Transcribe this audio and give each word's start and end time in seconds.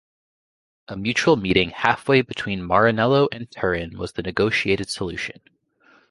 A 0.87 0.97
mutual 0.97 1.35
meeting 1.35 1.69
halfway 1.69 2.23
between 2.23 2.61
Maranello 2.67 3.27
and 3.31 3.51
Turin 3.51 3.99
was 3.99 4.13
the 4.13 4.23
negotiated 4.23 4.89
solution. 4.89 5.39